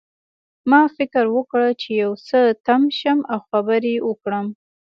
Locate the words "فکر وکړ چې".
0.97-1.89